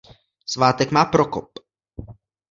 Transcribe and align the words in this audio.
Svátek 0.45 0.91
má 0.91 1.05
Prokop. 1.05 1.49